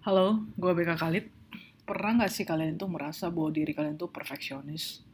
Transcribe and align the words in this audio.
Halo, 0.00 0.48
gue 0.56 0.72
BK 0.72 0.96
Khalid. 0.96 1.28
Pernah 1.84 2.24
nggak 2.24 2.32
sih 2.32 2.48
kalian 2.48 2.80
tuh 2.80 2.88
merasa 2.88 3.28
bahwa 3.28 3.52
diri 3.52 3.76
kalian 3.76 4.00
tuh 4.00 4.08
perfeksionis? 4.08 5.04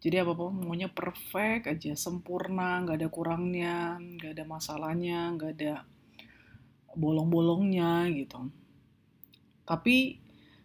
Jadi 0.00 0.16
apa-apa 0.16 0.48
maunya 0.48 0.88
perfect 0.88 1.68
aja, 1.68 1.92
sempurna, 1.92 2.80
nggak 2.80 3.04
ada 3.04 3.08
kurangnya, 3.12 4.00
nggak 4.00 4.32
ada 4.32 4.44
masalahnya, 4.48 5.28
nggak 5.36 5.50
ada 5.60 5.84
bolong-bolongnya 6.96 8.08
gitu. 8.16 8.48
Tapi 9.68 10.16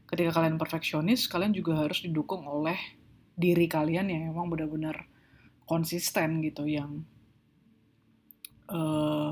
ketika 0.08 0.40
kalian 0.40 0.56
perfeksionis, 0.56 1.28
kalian 1.28 1.52
juga 1.52 1.84
harus 1.84 2.00
didukung 2.00 2.48
oleh 2.48 2.80
diri 3.36 3.68
kalian 3.68 4.08
yang 4.08 4.32
emang 4.32 4.48
benar-benar 4.48 5.04
konsisten 5.68 6.40
gitu, 6.48 6.64
yang 6.64 7.04
eh, 8.72 9.32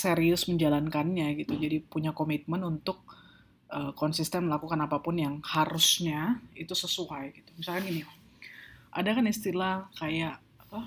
serius 0.00 0.48
menjalankannya 0.48 1.36
gitu. 1.44 1.60
Jadi 1.60 1.84
punya 1.84 2.16
komitmen 2.16 2.64
untuk 2.64 3.04
uh, 3.68 3.92
konsisten 3.92 4.48
melakukan 4.48 4.80
apa 4.80 5.04
pun 5.04 5.20
yang 5.20 5.44
harusnya 5.44 6.40
itu 6.56 6.72
sesuai 6.72 7.36
gitu. 7.36 7.50
Misalkan 7.60 7.84
gini, 7.84 8.02
ada 8.88 9.10
kan 9.12 9.28
istilah 9.28 9.92
kayak 10.00 10.40
apa? 10.64 10.80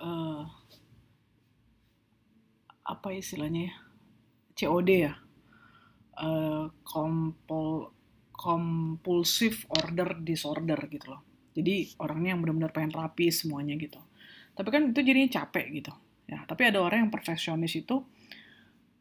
Uh, 0.00 0.42
apa 2.86 3.08
istilahnya 3.12 3.68
ya? 3.68 3.76
COD 4.56 4.90
ya? 5.12 5.14
Uh, 6.16 6.72
compul 6.80 7.92
compulsive 8.36 9.68
order 9.72 10.16
disorder 10.20 10.80
gitu 10.88 11.12
loh. 11.12 11.20
Jadi 11.56 11.96
orangnya 12.00 12.36
yang 12.36 12.40
benar-benar 12.44 12.72
pengen 12.72 12.92
rapi 12.92 13.32
semuanya 13.32 13.76
gitu. 13.80 14.00
Tapi 14.56 14.68
kan 14.68 14.92
itu 14.92 15.00
jadinya 15.00 15.40
capek 15.40 15.66
gitu. 15.72 15.92
Ya, 16.26 16.42
tapi 16.44 16.68
ada 16.68 16.82
orang 16.82 17.06
yang 17.06 17.12
perfeksionis 17.12 17.72
itu 17.78 18.04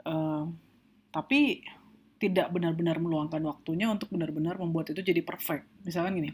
uh, 0.06 0.46
tapi 1.12 1.62
tidak 2.16 2.48
benar-benar 2.50 2.98
meluangkan 2.98 3.44
waktunya 3.44 3.92
untuk 3.92 4.08
benar-benar 4.10 4.56
membuat 4.56 4.96
itu 4.96 5.04
jadi 5.04 5.22
perfect. 5.22 5.68
Misalkan 5.84 6.16
gini, 6.24 6.32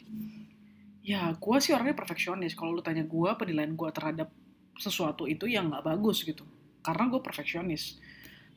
ya 1.02 1.34
gue 1.34 1.58
sih 1.58 1.74
orangnya 1.74 1.98
perfeksionis. 1.98 2.54
Kalau 2.54 2.78
lu 2.78 2.86
tanya 2.86 3.02
gue, 3.02 3.30
penilaian 3.36 3.74
gue 3.74 3.90
terhadap 3.90 4.30
sesuatu 4.78 5.26
itu 5.26 5.50
yang 5.50 5.74
nggak 5.74 5.86
bagus 5.86 6.22
gitu. 6.22 6.46
Karena 6.86 7.10
gue 7.10 7.22
perfeksionis. 7.22 7.98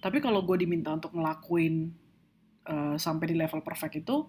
Tapi 0.05 0.21
kalau 0.21 0.45
gue 0.45 0.57
diminta 0.61 0.93
untuk 0.93 1.17
ngelakuin 1.17 1.89
uh, 2.69 2.97
sampai 3.01 3.33
di 3.33 3.37
level 3.41 3.65
perfect 3.65 4.05
itu, 4.05 4.29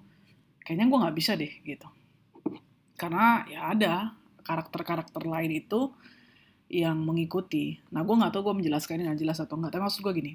kayaknya 0.64 0.88
gue 0.88 0.98
nggak 1.04 1.16
bisa 1.16 1.36
deh 1.36 1.52
gitu. 1.68 1.88
Karena 2.96 3.44
ya 3.52 3.76
ada 3.76 3.94
karakter-karakter 4.46 5.20
lain 5.28 5.52
itu 5.52 5.92
yang 6.72 6.98
mengikuti. 7.04 7.78
Nah, 7.92 8.02
gue 8.08 8.16
nggak 8.16 8.32
tahu 8.34 8.52
gue 8.52 8.56
menjelaskan 8.64 9.04
dengan 9.04 9.20
jelas 9.20 9.38
atau 9.44 9.60
nggak. 9.60 9.76
Tapi 9.76 9.84
maksud 9.84 10.02
gue 10.02 10.14
gini, 10.16 10.34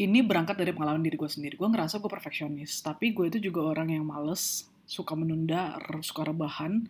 ini 0.00 0.24
berangkat 0.24 0.56
dari 0.56 0.72
pengalaman 0.72 1.04
diri 1.04 1.20
gue 1.20 1.28
sendiri. 1.28 1.60
Gue 1.60 1.68
ngerasa 1.68 2.00
gue 2.00 2.08
perfeksionis, 2.08 2.80
tapi 2.80 3.12
gue 3.12 3.28
itu 3.28 3.52
juga 3.52 3.68
orang 3.68 3.92
yang 3.92 4.08
males, 4.08 4.64
suka 4.88 5.12
menunda, 5.12 5.76
suka 6.00 6.24
rebahan, 6.24 6.88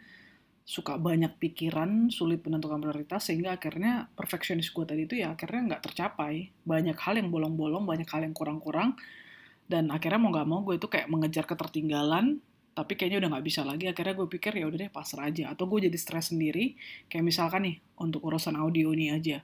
suka 0.62 0.94
banyak 0.94 1.34
pikiran, 1.42 2.14
sulit 2.14 2.38
menentukan 2.47 2.78
prioritas, 2.78 3.27
sehingga 3.27 3.58
akhirnya 3.58 4.06
perfeksionis 4.14 4.70
gue 4.70 4.86
tadi 4.86 5.11
itu 5.11 5.19
ya 5.19 5.34
akhirnya 5.34 5.75
nggak 5.75 5.83
tercapai. 5.91 6.55
Banyak 6.62 6.94
hal 7.03 7.19
yang 7.19 7.34
bolong-bolong, 7.34 7.83
banyak 7.83 8.06
hal 8.06 8.22
yang 8.22 8.31
kurang-kurang, 8.31 8.94
dan 9.66 9.91
akhirnya 9.91 10.22
mau 10.22 10.31
nggak 10.31 10.47
mau 10.47 10.62
gue 10.62 10.78
itu 10.78 10.86
kayak 10.86 11.11
mengejar 11.11 11.50
ketertinggalan, 11.50 12.38
tapi 12.78 12.94
kayaknya 12.94 13.27
udah 13.27 13.31
nggak 13.34 13.47
bisa 13.50 13.66
lagi. 13.66 13.91
Akhirnya 13.91 14.14
gue 14.14 14.28
pikir 14.31 14.55
ya 14.55 14.70
udah 14.70 14.86
deh 14.86 14.91
pasrah 14.94 15.27
aja, 15.27 15.50
atau 15.50 15.66
gue 15.66 15.91
jadi 15.91 15.98
stres 15.98 16.31
sendiri. 16.31 16.78
Kayak 17.11 17.27
misalkan 17.27 17.66
nih 17.66 17.77
untuk 17.98 18.22
urusan 18.22 18.55
audio 18.55 18.94
ini 18.94 19.11
aja 19.11 19.42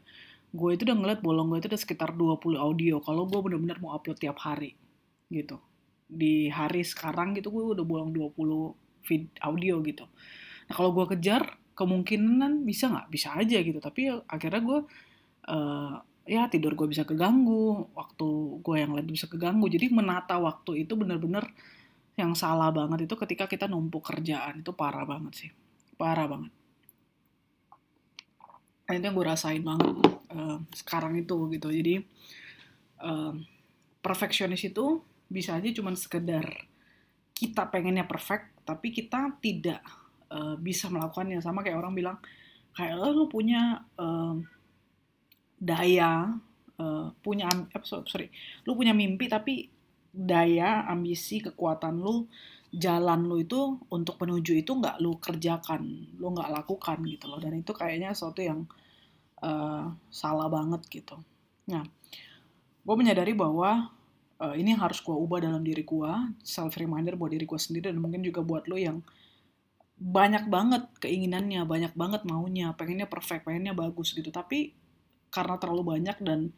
gue 0.57 0.71
itu 0.73 0.83
udah 0.89 0.97
ngeliat 0.97 1.21
bolong 1.21 1.53
gue 1.53 1.59
itu 1.61 1.69
udah 1.69 1.81
sekitar 1.81 2.11
20 2.17 2.57
audio. 2.57 2.97
Kalau 3.05 3.29
gue 3.29 3.41
bener-bener 3.45 3.77
mau 3.79 3.93
upload 3.93 4.17
tiap 4.17 4.41
hari 4.41 4.73
gitu. 5.29 5.61
Di 6.09 6.49
hari 6.49 6.81
sekarang 6.81 7.37
gitu 7.37 7.53
gue 7.53 7.77
udah 7.77 7.85
bolong 7.85 8.11
20 8.17 9.05
feed 9.05 9.29
audio 9.45 9.85
gitu. 9.85 10.09
Nah 10.67 10.75
kalau 10.75 10.97
gue 10.97 11.05
kejar 11.15 11.61
kemungkinan 11.77 12.65
bisa 12.65 12.89
nggak? 12.89 13.07
Bisa 13.13 13.37
aja 13.37 13.59
gitu. 13.61 13.79
Tapi 13.79 14.09
akhirnya 14.25 14.63
gue 14.65 14.79
uh, 15.53 15.95
ya 16.25 16.49
tidur 16.49 16.73
gue 16.73 16.89
bisa 16.89 17.05
keganggu. 17.05 17.93
Waktu 17.93 18.27
gue 18.65 18.77
yang 18.81 18.97
lain 18.97 19.13
bisa 19.13 19.29
keganggu. 19.29 19.69
Jadi 19.69 19.93
menata 19.93 20.41
waktu 20.41 20.89
itu 20.89 20.97
bener-bener 20.97 21.45
yang 22.17 22.33
salah 22.33 22.73
banget 22.73 23.05
itu 23.05 23.15
ketika 23.21 23.45
kita 23.45 23.69
numpuk 23.69 24.01
kerjaan. 24.09 24.65
Itu 24.65 24.73
parah 24.73 25.05
banget 25.05 25.33
sih. 25.37 25.51
Parah 26.01 26.25
banget. 26.25 26.53
Nah 28.87 28.93
itu 28.97 29.05
yang 29.05 29.15
gue 29.19 29.27
rasain 29.27 29.61
banget 29.61 30.16
uh, 30.37 30.61
sekarang 30.77 31.17
itu 31.17 31.37
gitu 31.57 31.73
jadi 31.73 32.05
uh, 33.01 33.33
perfeksionis 34.05 34.61
itu 34.69 35.01
bisa 35.27 35.57
aja 35.57 35.73
cuman 35.73 35.97
sekedar 35.97 36.45
kita 37.33 37.67
pengennya 37.73 38.05
perfect 38.05 38.53
tapi 38.63 38.93
kita 38.93 39.35
tidak 39.41 39.81
uh, 40.31 40.55
bisa 40.61 40.93
melakukannya 40.93 41.41
sama 41.41 41.65
kayak 41.65 41.81
orang 41.81 41.97
bilang 41.97 42.19
kayak 42.77 43.01
lo 43.01 43.27
punya 43.27 43.81
uh, 43.97 44.37
daya 45.57 46.37
uh, 46.77 47.09
punya 47.25 47.49
eh, 47.49 47.83
sorry 47.85 48.29
lu 48.69 48.77
punya 48.77 48.93
mimpi 48.93 49.27
tapi 49.27 49.73
daya 50.13 50.85
ambisi 50.87 51.41
kekuatan 51.41 52.01
lu 52.01 52.29
jalan 52.77 53.25
lu 53.25 53.41
itu 53.41 53.81
untuk 53.89 54.21
menuju 54.21 54.53
itu 54.61 54.73
nggak 54.77 55.01
lu 55.01 55.17
kerjakan, 55.17 55.83
lu 56.21 56.35
nggak 56.35 56.51
lakukan 56.53 56.99
gitu 57.09 57.25
loh. 57.31 57.41
Dan 57.41 57.57
itu 57.57 57.73
kayaknya 57.73 58.13
sesuatu 58.13 58.45
yang 58.45 58.69
uh, 58.69 58.86
salah 60.11 60.49
banget 60.49 60.83
gitu. 60.91 61.17
Nah, 61.69 61.85
gue 62.87 62.95
menyadari 62.97 63.37
bahwa 63.37 63.91
uh, 64.41 64.55
ini 64.57 64.77
yang 64.77 64.83
harus 64.83 65.01
gue 65.01 65.13
ubah 65.13 65.43
dalam 65.43 65.63
diri 65.65 65.83
gue, 65.83 66.13
self 66.45 66.77
reminder 66.77 67.17
buat 67.17 67.33
diri 67.33 67.45
gue 67.49 67.61
sendiri 67.61 67.93
dan 67.93 67.99
mungkin 68.01 68.23
juga 68.25 68.41
buat 68.45 68.69
lo 68.69 68.77
yang 68.77 69.01
banyak 69.97 70.53
banget 70.53 70.83
keinginannya, 71.01 71.65
banyak 71.65 71.93
banget 71.97 72.23
maunya, 72.29 72.77
pengennya 72.77 73.09
perfect, 73.09 73.49
pengennya 73.49 73.73
bagus 73.73 74.13
gitu. 74.13 74.29
Tapi 74.29 74.77
karena 75.33 75.57
terlalu 75.57 75.97
banyak 75.97 76.17
dan 76.21 76.53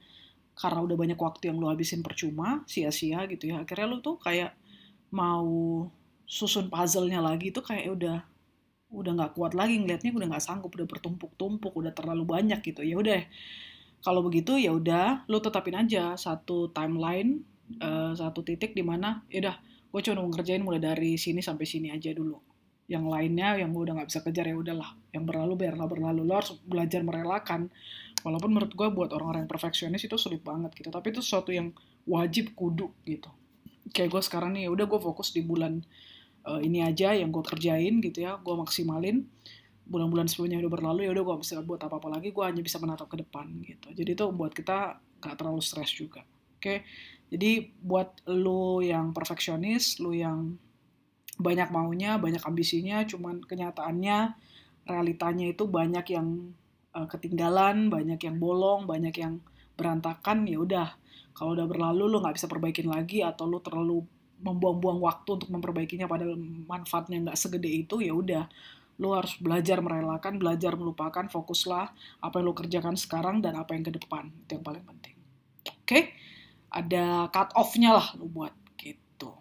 karena 0.58 0.82
udah 0.82 0.96
banyak 0.98 1.18
waktu 1.18 1.54
yang 1.54 1.62
lo 1.62 1.70
habisin 1.70 2.02
percuma, 2.02 2.66
sia-sia 2.66 3.22
gitu 3.30 3.54
ya, 3.54 3.62
akhirnya 3.62 3.86
lo 3.86 4.02
tuh 4.02 4.18
kayak 4.18 4.58
mau 5.14 5.86
susun 6.26 6.66
puzzle-nya 6.68 7.22
lagi 7.22 7.54
tuh 7.54 7.62
kayak 7.62 7.94
udah 7.94 8.18
udah 8.88 9.12
nggak 9.12 9.32
kuat 9.36 9.52
lagi 9.52 9.76
ngelihatnya 9.76 10.16
udah 10.16 10.28
nggak 10.32 10.44
sanggup 10.44 10.72
udah 10.72 10.88
bertumpuk-tumpuk 10.88 11.72
udah 11.76 11.92
terlalu 11.92 12.24
banyak 12.24 12.60
gitu. 12.64 12.80
Ya 12.80 12.96
udah 12.96 13.20
kalau 14.00 14.24
begitu 14.24 14.56
ya 14.56 14.72
udah 14.72 15.28
lo 15.28 15.38
tetapin 15.42 15.76
aja 15.76 16.14
satu 16.16 16.72
timeline 16.72 17.44
uh, 17.82 18.16
satu 18.16 18.40
titik 18.40 18.72
di 18.72 18.80
mana 18.80 19.20
ya 19.28 19.44
udah 19.44 19.56
gue 19.88 20.00
cuma 20.04 20.20
mau 20.24 20.28
ngerjain 20.32 20.62
mulai 20.64 20.80
dari 20.80 21.16
sini 21.20 21.44
sampai 21.44 21.64
sini 21.68 21.88
aja 21.92 22.12
dulu. 22.12 22.40
Yang 22.88 23.04
lainnya 23.04 23.60
yang 23.60 23.76
gue 23.76 23.82
udah 23.84 23.94
nggak 24.00 24.08
bisa 24.08 24.20
kejar 24.24 24.48
ya 24.48 24.56
udahlah. 24.56 24.96
Yang 25.12 25.24
berlalu 25.28 25.52
biarlah 25.60 25.88
berlalu. 25.88 26.20
Lo 26.24 26.40
harus 26.40 26.56
belajar 26.64 27.04
merelakan. 27.04 27.68
Walaupun 28.24 28.50
menurut 28.56 28.72
gue 28.72 28.88
buat 28.88 29.12
orang-orang 29.12 29.44
yang 29.44 29.52
perfeksionis 29.52 30.00
itu 30.04 30.16
sulit 30.16 30.40
banget 30.40 30.72
gitu. 30.72 30.88
Tapi 30.88 31.12
itu 31.12 31.20
sesuatu 31.20 31.52
yang 31.52 31.72
wajib 32.08 32.56
kudu 32.56 32.88
gitu. 33.04 33.28
Kayak 33.92 34.16
gue 34.16 34.22
sekarang 34.24 34.56
nih 34.56 34.68
ya 34.68 34.70
udah 34.72 34.88
gue 34.88 35.00
fokus 35.00 35.36
di 35.36 35.44
bulan 35.44 35.84
uh, 36.48 36.60
ini 36.64 36.80
aja 36.80 37.12
yang 37.12 37.28
gue 37.28 37.44
kerjain 37.44 38.00
gitu 38.00 38.24
ya 38.24 38.40
gue 38.40 38.54
maksimalin. 38.56 39.28
Bulan-bulan 39.88 40.28
sebelumnya 40.28 40.60
udah 40.64 40.72
berlalu 40.72 41.00
ya 41.08 41.10
udah 41.12 41.24
gue 41.24 41.36
bisa 41.44 41.60
buat 41.64 41.80
apa-apa 41.80 42.20
lagi 42.20 42.32
gue 42.32 42.44
hanya 42.44 42.60
bisa 42.64 42.80
menatap 42.80 43.08
ke 43.12 43.20
depan 43.20 43.48
gitu. 43.64 43.92
Jadi 43.92 44.10
itu 44.16 44.24
buat 44.32 44.52
kita 44.56 45.00
gak 45.20 45.36
terlalu 45.36 45.60
stres 45.60 45.92
juga. 45.92 46.24
Oke? 46.56 46.60
Okay? 46.60 46.78
jadi 47.28 47.68
buat 47.84 48.24
lo 48.28 48.80
yang 48.80 49.12
perfeksionis 49.12 50.00
lo 50.00 50.16
yang 50.16 50.56
banyak 51.38 51.68
maunya 51.70 52.16
banyak 52.18 52.42
ambisinya 52.42 53.04
cuman 53.04 53.44
kenyataannya 53.44 54.34
realitanya 54.88 55.46
itu 55.52 55.68
banyak 55.68 56.06
yang 56.10 56.56
uh, 56.96 57.06
ketinggalan 57.06 57.92
banyak 57.92 58.18
yang 58.24 58.36
bolong 58.40 58.88
banyak 58.88 59.14
yang 59.20 59.38
berantakan 59.78 60.48
ya 60.48 60.58
udah. 60.58 60.88
Kalau 61.36 61.54
udah 61.54 61.70
berlalu 61.70 62.10
lo 62.10 62.18
nggak 62.18 62.34
bisa 62.34 62.50
perbaikin 62.50 62.90
lagi 62.90 63.22
atau 63.22 63.46
lo 63.46 63.62
terlalu 63.62 64.02
membuang-buang 64.38 65.02
waktu 65.02 65.30
untuk 65.38 65.50
memperbaikinya 65.50 66.06
padahal 66.06 66.38
manfaatnya 66.66 67.30
nggak 67.30 67.38
segede 67.38 67.70
itu 67.70 68.00
ya 68.02 68.14
udah. 68.14 68.44
Lo 68.98 69.14
harus 69.14 69.38
belajar 69.38 69.78
merelakan 69.78 70.42
belajar 70.42 70.74
melupakan 70.74 71.26
fokuslah 71.30 71.86
apa 72.18 72.34
yang 72.38 72.46
lo 72.50 72.54
kerjakan 72.54 72.98
sekarang 72.98 73.38
dan 73.38 73.54
apa 73.54 73.74
yang 73.74 73.86
ke 73.86 73.92
depan. 73.94 74.30
Itu 74.46 74.58
yang 74.58 74.64
paling 74.66 74.84
penting. 74.84 75.14
Oke? 75.68 75.86
Okay? 75.86 76.02
ada 76.68 77.28
cut 77.32 77.52
off-nya 77.56 77.96
lah 77.96 78.06
lo 78.20 78.28
buat 78.28 78.52
gitu. 78.76 79.32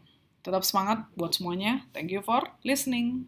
Tetap 0.44 0.64
semangat 0.64 1.04
buat 1.20 1.36
semuanya. 1.36 1.84
Thank 1.92 2.16
you 2.16 2.24
for 2.24 2.40
listening 2.64 3.28